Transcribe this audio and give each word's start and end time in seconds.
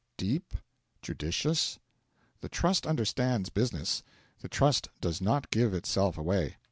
Deep? 0.17 0.55
Judicious? 1.03 1.77
The 2.39 2.49
Trust 2.49 2.87
understands 2.87 3.49
business. 3.51 4.01
The 4.39 4.49
Trust 4.49 4.89
does 4.99 5.21
not 5.21 5.51
give 5.51 5.75
itself 5.75 6.17
away. 6.17 6.55